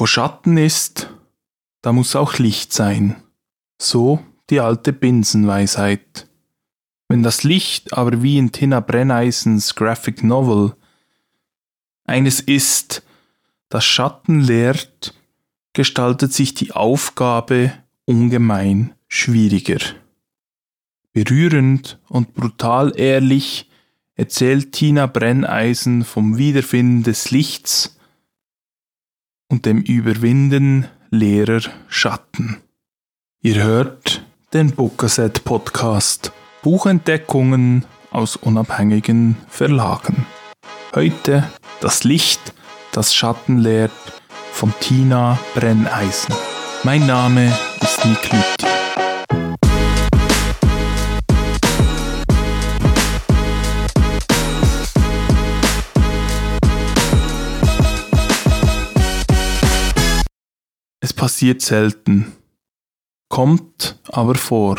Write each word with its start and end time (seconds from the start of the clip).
Wo 0.00 0.06
Schatten 0.06 0.56
ist, 0.56 1.10
da 1.82 1.92
muss 1.92 2.16
auch 2.16 2.38
Licht 2.38 2.72
sein. 2.72 3.22
So 3.78 4.24
die 4.48 4.60
alte 4.60 4.94
Binsenweisheit. 4.94 6.26
Wenn 7.08 7.22
das 7.22 7.44
Licht 7.44 7.92
aber 7.92 8.22
wie 8.22 8.38
in 8.38 8.50
Tina 8.50 8.80
Brenneisens 8.80 9.74
Graphic 9.74 10.24
Novel 10.24 10.74
eines 12.06 12.40
ist, 12.40 13.02
das 13.68 13.84
Schatten 13.84 14.40
lehrt, 14.40 15.12
gestaltet 15.74 16.32
sich 16.32 16.54
die 16.54 16.72
Aufgabe 16.72 17.74
ungemein 18.06 18.94
schwieriger. 19.06 19.80
Berührend 21.12 22.00
und 22.08 22.32
brutal 22.32 22.98
ehrlich 22.98 23.68
erzählt 24.14 24.72
Tina 24.72 25.04
Brenneisen 25.04 26.06
vom 26.06 26.38
Wiederfinden 26.38 27.02
des 27.02 27.30
Lichts 27.30 27.99
und 29.50 29.66
dem 29.66 29.82
Überwinden 29.82 30.86
leerer 31.10 31.60
Schatten. 31.88 32.62
Ihr 33.42 33.62
hört 33.62 34.24
den 34.54 34.70
Bookaset 34.70 35.44
Podcast. 35.44 36.32
Buchentdeckungen 36.62 37.84
aus 38.10 38.36
unabhängigen 38.36 39.36
Verlagen. 39.48 40.26
Heute 40.94 41.48
das 41.80 42.04
Licht, 42.04 42.52
das 42.92 43.14
Schatten 43.14 43.58
lehrt 43.58 43.92
von 44.52 44.72
Tina 44.80 45.38
Brenneisen. 45.54 46.34
Mein 46.84 47.06
Name 47.06 47.52
ist 47.80 48.04
Nick 48.04 48.32
Lüthi. 48.32 48.69
Passiert 61.20 61.60
selten, 61.60 62.32
kommt 63.28 64.00
aber 64.08 64.36
vor. 64.36 64.78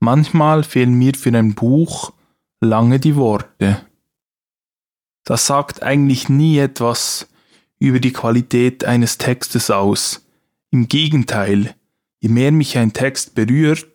Manchmal 0.00 0.64
fehlen 0.64 0.94
mir 0.94 1.12
für 1.14 1.28
ein 1.36 1.54
Buch 1.54 2.14
lange 2.62 2.98
die 2.98 3.16
Worte. 3.16 3.84
Das 5.24 5.46
sagt 5.46 5.82
eigentlich 5.82 6.30
nie 6.30 6.56
etwas 6.56 7.28
über 7.78 8.00
die 8.00 8.14
Qualität 8.14 8.86
eines 8.86 9.18
Textes 9.18 9.70
aus. 9.70 10.26
Im 10.70 10.88
Gegenteil, 10.88 11.74
je 12.20 12.30
mehr 12.30 12.50
mich 12.50 12.78
ein 12.78 12.94
Text 12.94 13.34
berührt, 13.34 13.86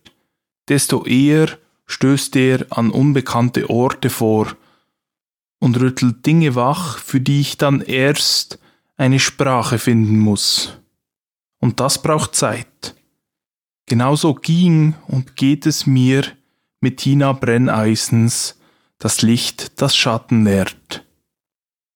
desto 0.68 1.06
eher 1.06 1.58
stößt 1.88 2.36
er 2.36 2.68
an 2.70 2.92
unbekannte 2.92 3.68
Orte 3.72 4.12
vor 4.12 4.56
und 5.58 5.80
rüttelt 5.80 6.24
Dinge 6.24 6.54
wach, 6.54 7.00
für 7.00 7.20
die 7.20 7.42
ich 7.42 7.58
dann 7.58 7.82
erst 7.82 8.60
eine 8.96 9.20
Sprache 9.20 9.80
finden 9.80 10.20
muss. 10.20 10.78
Und 11.60 11.80
das 11.80 12.02
braucht 12.02 12.36
Zeit. 12.36 12.96
Genauso 13.86 14.34
ging 14.36 14.96
und 15.08 15.36
geht 15.36 15.66
es 15.66 15.86
mir 15.86 16.24
mit 16.82 16.98
Tina 16.98 17.34
Brenneisens 17.34 18.60
Das 19.00 19.22
Licht, 19.22 19.82
das 19.82 19.96
Schatten 19.96 20.44
lehrt. 20.44 21.06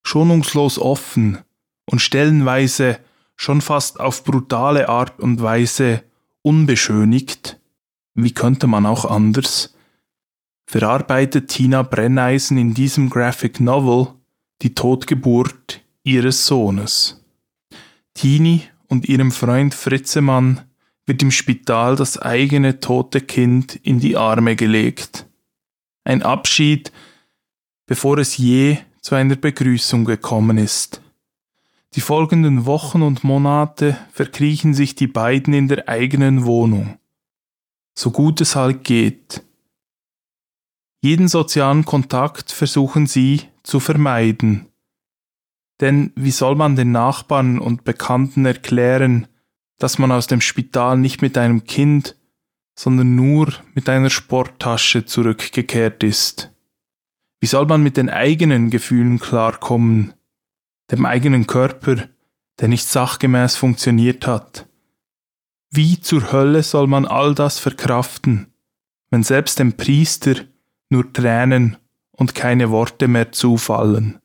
Schonungslos 0.03 0.77
offen 0.77 1.39
und 1.85 1.99
stellenweise 1.99 2.99
schon 3.35 3.61
fast 3.61 3.99
auf 3.99 4.23
brutale 4.23 4.87
Art 4.87 5.19
und 5.19 5.41
Weise 5.41 6.03
unbeschönigt, 6.43 7.59
wie 8.13 8.33
könnte 8.33 8.67
man 8.67 8.85
auch 8.85 9.05
anders, 9.05 9.75
verarbeitet 10.65 11.49
Tina 11.49 11.83
Brenneisen 11.83 12.57
in 12.57 12.73
diesem 12.73 13.09
Graphic 13.09 13.59
Novel 13.59 14.13
die 14.61 14.75
Totgeburt 14.75 15.81
ihres 16.03 16.45
Sohnes. 16.45 17.23
Tini 18.13 18.63
und 18.92 19.08
ihrem 19.08 19.31
Freund 19.31 19.73
Fritzemann 19.73 20.61
wird 21.06 21.22
im 21.23 21.31
Spital 21.31 21.95
das 21.95 22.17
eigene 22.17 22.81
tote 22.81 23.22
Kind 23.22 23.75
in 23.75 24.02
die 24.02 24.17
Arme 24.17 24.58
gelegt. 24.58 25.25
Ein 26.03 26.24
Abschied, 26.24 26.91
bevor 27.85 28.18
es 28.18 28.35
je 28.35 28.80
zu 29.00 29.16
einer 29.16 29.38
Begrüßung 29.38 30.03
gekommen 30.03 30.57
ist. 30.57 31.01
Die 31.96 32.01
folgenden 32.01 32.66
Wochen 32.66 33.01
und 33.01 33.24
Monate 33.24 33.97
verkriechen 34.12 34.74
sich 34.74 34.94
die 34.94 35.07
beiden 35.07 35.53
in 35.53 35.69
der 35.69 35.88
eigenen 35.88 36.44
Wohnung. 36.44 37.00
So 37.97 38.12
gut 38.12 38.41
es 38.41 38.57
halt 38.57 38.84
geht. 38.84 39.41
Jeden 41.01 41.30
sozialen 41.30 41.85
Kontakt 41.85 42.51
versuchen 42.51 43.07
sie 43.07 43.44
zu 43.63 43.80
vermeiden. 43.80 44.68
Denn 45.81 46.14
wie 46.16 46.31
soll 46.31 46.56
man 46.56 46.75
den 46.75 46.92
Nachbarn 46.92 47.59
und 47.59 47.84
Bekannten 47.84 48.46
erklären, 48.46 49.28
dass 49.80 49.97
man 49.97 50.12
aus 50.12 50.28
dem 50.28 50.42
Spital 50.42 50.97
nicht 50.97 51.24
mit 51.24 51.38
einem 51.40 51.64
Kind, 51.64 52.16
sondern 52.78 53.16
nur 53.16 53.52
mit 53.74 53.90
einer 53.90 54.12
Sporttasche 54.12 55.06
zurückgekehrt 55.06 56.03
ist. 56.03 56.52
Wie 57.40 57.47
soll 57.47 57.66
man 57.66 57.81
mit 57.81 57.97
den 57.97 58.09
eigenen 58.09 58.69
Gefühlen 58.69 59.19
klarkommen, 59.19 60.14
dem 60.92 61.06
eigenen 61.06 61.47
Körper, 61.47 62.09
der 62.59 62.68
nicht 62.68 62.88
sachgemäß 62.88 63.56
funktioniert 63.56 64.28
hat? 64.28 64.68
Wie 65.72 66.00
zur 66.00 66.31
Hölle 66.31 66.62
soll 66.62 66.86
man 66.86 67.06
all 67.06 67.34
das 67.34 67.58
verkraften, 67.58 68.53
wenn 69.09 69.24
selbst 69.24 69.58
dem 69.58 69.74
Priester 69.74 70.36
nur 70.90 71.12
Tränen 71.12 71.78
und 72.12 72.36
keine 72.36 72.69
Worte 72.69 73.08
mehr 73.08 73.31
zufallen? 73.31 74.20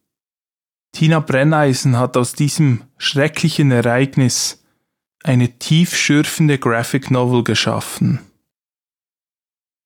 Tina 0.97 1.21
Brenneisen 1.21 1.99
hat 1.99 2.17
aus 2.17 2.33
diesem 2.33 2.85
schrecklichen 2.97 3.71
Ereignis 3.71 4.65
eine 5.23 5.59
tiefschürfende 5.59 6.59
Graphic 6.59 7.11
Novel 7.11 7.45
geschaffen. 7.45 8.21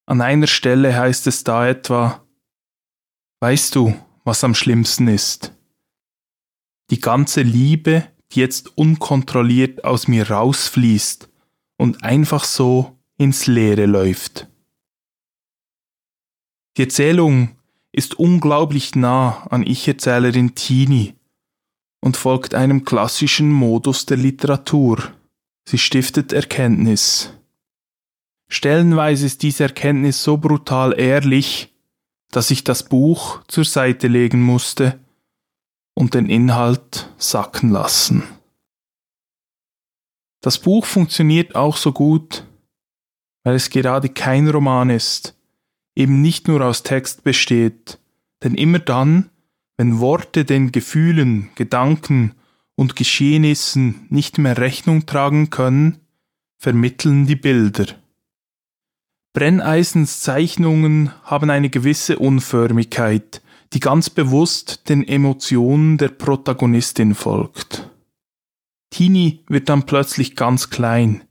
An 0.06 0.20
einer 0.20 0.46
Stelle 0.46 0.96
heißt 0.96 1.26
es 1.26 1.42
da 1.42 1.66
etwa, 1.66 2.24
Weißt 3.40 3.74
du, 3.74 3.92
was 4.22 4.44
am 4.44 4.54
schlimmsten 4.54 5.08
ist? 5.08 5.52
Die 6.90 7.00
ganze 7.00 7.42
Liebe, 7.42 8.06
die 8.30 8.38
jetzt 8.38 8.78
unkontrolliert 8.78 9.82
aus 9.82 10.06
mir 10.06 10.30
rausfließt 10.30 11.28
und 11.76 12.04
einfach 12.04 12.44
so 12.44 13.00
ins 13.16 13.48
Leere 13.48 13.86
läuft. 13.86 14.46
Die 16.76 16.82
Erzählung 16.82 17.59
ist 17.92 18.18
unglaublich 18.18 18.94
nah 18.94 19.46
an 19.50 19.66
Ich-Erzählerin 19.66 20.54
Tini 20.54 21.14
und 22.00 22.16
folgt 22.16 22.54
einem 22.54 22.84
klassischen 22.84 23.50
Modus 23.50 24.06
der 24.06 24.16
Literatur. 24.16 25.12
Sie 25.68 25.78
stiftet 25.78 26.32
Erkenntnis. 26.32 27.32
Stellenweise 28.48 29.26
ist 29.26 29.42
diese 29.42 29.64
Erkenntnis 29.64 30.22
so 30.22 30.36
brutal 30.36 30.98
ehrlich, 30.98 31.72
dass 32.30 32.50
ich 32.50 32.64
das 32.64 32.84
Buch 32.84 33.42
zur 33.46 33.64
Seite 33.64 34.08
legen 34.08 34.42
musste 34.42 34.98
und 35.94 36.14
den 36.14 36.26
Inhalt 36.28 37.12
sacken 37.18 37.70
lassen. 37.70 38.22
Das 40.40 40.58
Buch 40.58 40.86
funktioniert 40.86 41.54
auch 41.54 41.76
so 41.76 41.92
gut, 41.92 42.44
weil 43.44 43.54
es 43.54 43.68
gerade 43.68 44.08
kein 44.08 44.48
Roman 44.48 44.90
ist, 44.90 45.36
eben 45.94 46.22
nicht 46.22 46.48
nur 46.48 46.60
aus 46.62 46.82
Text 46.82 47.24
besteht, 47.24 47.98
denn 48.42 48.54
immer 48.54 48.78
dann, 48.78 49.30
wenn 49.76 50.00
Worte 50.00 50.44
den 50.44 50.72
Gefühlen, 50.72 51.50
Gedanken 51.54 52.34
und 52.74 52.96
Geschehnissen 52.96 54.06
nicht 54.08 54.38
mehr 54.38 54.58
Rechnung 54.58 55.06
tragen 55.06 55.50
können, 55.50 55.98
vermitteln 56.58 57.26
die 57.26 57.36
Bilder. 57.36 57.86
Brenneisens 59.32 60.20
Zeichnungen 60.20 61.12
haben 61.22 61.50
eine 61.50 61.70
gewisse 61.70 62.18
Unförmigkeit, 62.18 63.42
die 63.72 63.80
ganz 63.80 64.10
bewusst 64.10 64.88
den 64.88 65.06
Emotionen 65.06 65.96
der 65.98 66.08
Protagonistin 66.08 67.14
folgt. 67.14 67.88
Tini 68.90 69.44
wird 69.48 69.68
dann 69.68 69.86
plötzlich 69.86 70.34
ganz 70.34 70.70
klein. 70.70 71.22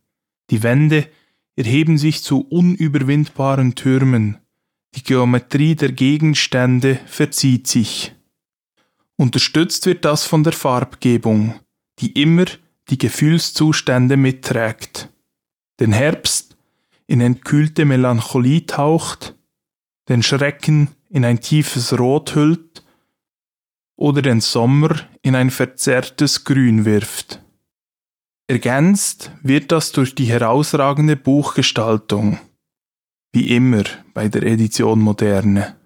Die 0.49 0.63
Wände 0.63 1.07
erheben 1.55 1.97
sich 1.97 2.23
zu 2.23 2.39
unüberwindbaren 2.41 3.75
Türmen. 3.75 4.37
Die 4.95 5.03
Geometrie 5.03 5.75
der 5.75 5.91
Gegenstände 5.91 6.99
verzieht 7.05 7.67
sich. 7.67 8.15
Unterstützt 9.17 9.85
wird 9.85 10.05
das 10.05 10.25
von 10.25 10.43
der 10.43 10.53
Farbgebung, 10.53 11.59
die 11.99 12.21
immer 12.21 12.45
die 12.89 12.97
Gefühlszustände 12.97 14.17
mitträgt. 14.17 15.09
Den 15.79 15.93
Herbst 15.93 16.57
in 17.05 17.21
entkühlte 17.21 17.85
Melancholie 17.85 18.65
taucht, 18.65 19.35
den 20.07 20.23
Schrecken 20.23 20.89
in 21.09 21.25
ein 21.25 21.39
tiefes 21.39 21.97
Rot 21.97 22.35
hüllt 22.35 22.83
oder 23.95 24.21
den 24.21 24.41
Sommer 24.41 24.95
in 25.21 25.35
ein 25.35 25.51
verzerrtes 25.51 26.45
Grün 26.45 26.85
wirft. 26.85 27.41
Ergänzt 28.47 29.31
wird 29.43 29.71
das 29.71 29.91
durch 29.91 30.15
die 30.15 30.25
herausragende 30.25 31.15
Buchgestaltung, 31.15 32.39
wie 33.31 33.55
immer 33.55 33.83
bei 34.19 34.27
der 34.27 34.43
Edition 34.43 34.99
Moderne. 34.99 35.77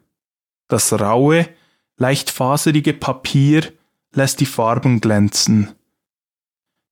Das 0.68 0.92
raue, 0.92 1.48
leicht 1.98 2.32
faserige 2.32 2.94
Papier 2.94 3.72
lässt 4.12 4.40
die 4.40 4.48
Farben 4.48 5.02
glänzen. 5.02 5.70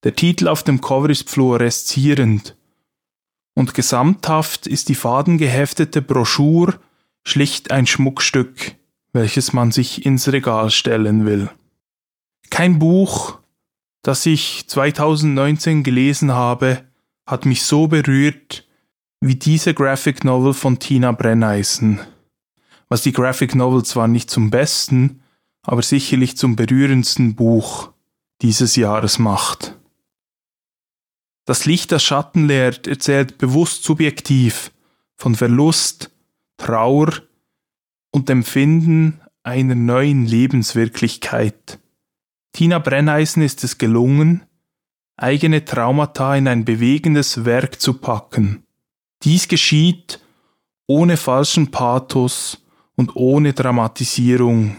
Der 0.04 0.16
Titel 0.16 0.48
auf 0.48 0.62
dem 0.62 0.82
Cover 0.82 1.10
ist 1.10 1.32
fluoreszierend 1.32 2.56
und 3.56 3.74
gesamthaft 3.74 4.68
ist 4.68 4.88
die 4.90 4.94
fadengeheftete 4.94 6.04
Broschur 6.04 6.80
schlicht 7.24 7.72
ein 7.72 7.88
Schmuckstück, 7.88 8.76
welches 9.12 9.52
man 9.52 9.72
sich 9.72 10.06
ins 10.06 10.32
Regal 10.32 10.70
stellen 10.70 11.26
will. 11.26 11.50
Kein 12.52 12.78
Buch, 12.78 13.40
das 14.04 14.28
ich 14.28 14.68
2019 14.68 15.82
gelesen 15.82 16.34
habe, 16.34 16.84
hat 17.26 17.48
mich 17.48 17.64
so 17.64 17.88
berührt 17.88 18.68
wie 19.22 19.36
diese 19.36 19.76
Graphic 19.76 20.24
Novel 20.24 20.54
von 20.54 20.80
Tina 20.80 21.12
Brenneisen. 21.12 22.00
Was 22.90 23.04
die 23.04 23.12
Graphic 23.12 23.54
Novel 23.54 23.84
zwar 23.86 24.08
nicht 24.08 24.32
zum 24.32 24.50
besten, 24.50 25.22
aber 25.62 25.84
sicherlich 25.84 26.38
zum 26.38 26.56
berührendsten 26.56 27.36
Buch 27.36 27.92
dieses 28.42 28.76
Jahres 28.76 29.20
macht. 29.20 29.78
Das 31.46 31.66
Licht, 31.66 31.92
das 31.92 32.04
Schatten 32.04 32.48
lehrt, 32.48 32.88
erzählt 32.88 33.38
bewusst 33.38 33.84
subjektiv 33.84 34.72
von 35.16 35.36
Verlust, 35.36 36.10
Trauer 36.58 37.14
und 38.12 38.30
Empfinden 38.30 39.22
einer 39.44 39.76
neuen 39.76 40.26
Lebenswirklichkeit. 40.26 41.80
Tina 42.54 42.80
Brenneisen 42.80 43.44
ist 43.44 43.64
es 43.64 43.78
gelungen, 43.78 44.44
eigene 45.16 45.64
Traumata 45.64 46.36
in 46.36 46.48
ein 46.48 46.66
bewegendes 46.66 47.46
Werk 47.46 47.80
zu 47.80 47.94
packen. 47.94 48.64
Dies 49.24 49.48
geschieht 49.48 50.20
ohne 50.88 51.16
falschen 51.16 51.72
Pathos 51.72 52.66
und 52.96 53.16
ohne 53.16 53.54
Dramatisierung 53.54 54.76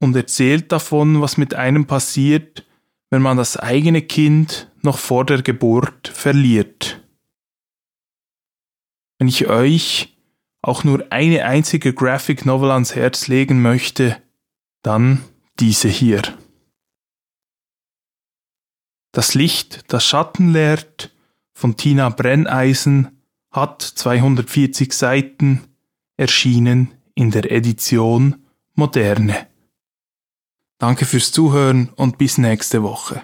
und 0.00 0.14
erzählt 0.14 0.70
davon, 0.70 1.20
was 1.20 1.36
mit 1.36 1.54
einem 1.54 1.86
passiert, 1.86 2.64
wenn 3.10 3.22
man 3.22 3.36
das 3.36 3.56
eigene 3.56 4.02
Kind 4.02 4.70
noch 4.82 4.98
vor 4.98 5.24
der 5.24 5.42
Geburt 5.42 6.08
verliert. 6.08 7.02
Wenn 9.18 9.28
ich 9.28 9.48
euch 9.48 10.16
auch 10.62 10.84
nur 10.84 11.06
eine 11.10 11.44
einzige 11.44 11.92
Graphic 11.92 12.46
Novel 12.46 12.70
ans 12.70 12.94
Herz 12.94 13.26
legen 13.26 13.62
möchte, 13.62 14.22
dann 14.82 15.24
diese 15.58 15.88
hier. 15.88 16.22
Das 19.12 19.34
Licht, 19.34 19.92
das 19.92 20.04
Schatten 20.04 20.52
lehrt 20.52 21.12
von 21.52 21.76
Tina 21.76 22.10
Brenneisen 22.10 23.17
hat 23.60 23.82
240 23.82 24.92
Seiten, 24.92 25.64
erschienen 26.16 26.92
in 27.14 27.30
der 27.30 27.50
Edition 27.50 28.44
Moderne. 28.74 29.46
Danke 30.78 31.04
fürs 31.04 31.32
Zuhören 31.32 31.90
und 31.96 32.18
bis 32.18 32.38
nächste 32.38 32.82
Woche. 32.82 33.22